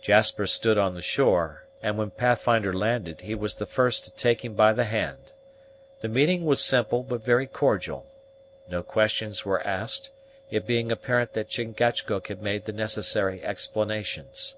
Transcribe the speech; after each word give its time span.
Jasper 0.00 0.46
stood 0.46 0.78
on 0.78 0.94
the 0.94 1.02
shore; 1.02 1.66
and 1.82 1.98
when 1.98 2.10
Pathfinder 2.10 2.72
landed, 2.72 3.20
he 3.20 3.34
was 3.34 3.54
the 3.56 3.66
first 3.66 4.04
to 4.04 4.10
take 4.14 4.42
him 4.42 4.54
by 4.54 4.72
the 4.72 4.84
hand. 4.86 5.32
The 6.00 6.08
meeting 6.08 6.46
was 6.46 6.64
simple, 6.64 7.02
but 7.02 7.22
very 7.22 7.46
cordial. 7.46 8.06
No 8.70 8.82
questions 8.82 9.44
were 9.44 9.60
asked, 9.66 10.08
it 10.50 10.66
being 10.66 10.90
apparent 10.90 11.34
that 11.34 11.50
Chingachgook 11.50 12.28
had 12.28 12.40
made 12.40 12.64
the 12.64 12.72
necessary 12.72 13.42
explanations. 13.42 14.54